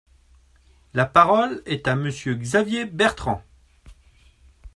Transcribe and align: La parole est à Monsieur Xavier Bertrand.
La 0.95 1.05
parole 1.05 1.61
est 1.67 1.87
à 1.87 1.95
Monsieur 1.95 2.33
Xavier 2.33 2.85
Bertrand. 2.85 3.43